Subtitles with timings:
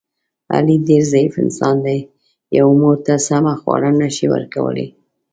[0.53, 1.31] علي ډېر.....
[1.43, 1.99] انسان دی.
[2.57, 4.87] یوې مور ته سمه خواړه نشي ورکولی.